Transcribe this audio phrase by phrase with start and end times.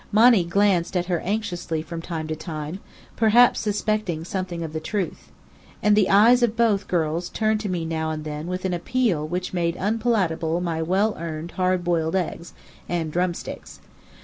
[0.11, 2.79] Monny glanced at her anxiously from time to time,
[3.15, 5.31] perhaps suspecting something of the truth.
[5.83, 9.27] And the eyes of both, girls turned to me now and then with an appeal
[9.27, 12.53] which made unpalatable my well earned hard boiled eggs,
[12.89, 13.79] and drumsticks.